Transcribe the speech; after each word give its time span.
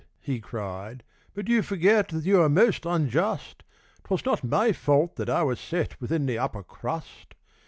he 0.19 0.39
cried, 0.39 1.03
'but 1.35 1.47
you 1.47 1.61
forget 1.61 2.07
That 2.09 2.25
you 2.25 2.41
are 2.41 2.49
most 2.49 2.87
unjust; 2.87 3.61
'Twas 4.03 4.25
not 4.25 4.43
my 4.43 4.71
fault 4.71 5.15
that 5.17 5.29
I 5.29 5.43
was 5.43 5.59
set 5.59 6.01
Within 6.01 6.25
the 6.25 6.39
upper 6.39 6.63
crust. 6.63 7.35